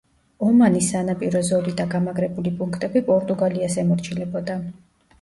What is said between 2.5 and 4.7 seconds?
პუნქტები პორტუგალიას ემორჩილებოდა.